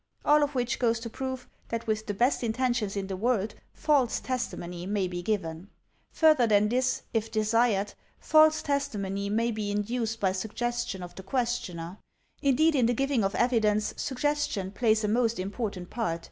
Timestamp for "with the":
1.85-2.15